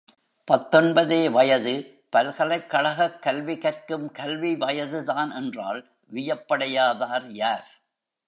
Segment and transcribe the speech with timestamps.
[0.47, 1.73] பத்தொன்பதே வயது
[2.15, 5.81] பல்கலைக்கழகக் கல்விகற்கும் கல்வி வயதுதான் என்றால்
[6.11, 7.67] வியப்படையாதவர் யார்?